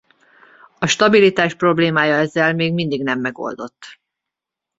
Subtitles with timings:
[0.79, 3.99] A stabilitás problémája ezzel még mindig nem megoldott.